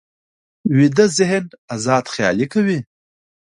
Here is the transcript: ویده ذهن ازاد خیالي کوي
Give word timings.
ویده 0.75 1.05
ذهن 1.17 1.43
ازاد 1.73 2.05
خیالي 2.13 2.45
کوي 2.53 2.79